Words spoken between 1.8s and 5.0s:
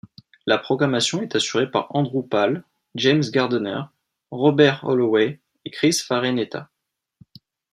Andrew Pal, James Gardener, Robert